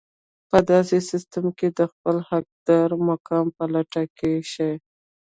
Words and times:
په 0.49 0.57
داسې 0.71 0.97
سيستم 1.09 1.45
کې 1.57 1.67
د 1.79 1.79
خپل 1.91 2.15
حقدار 2.29 2.89
مقام 3.09 3.45
په 3.57 3.63
لټه 3.73 4.03
کې 4.17 4.31
شئ. 4.51 4.73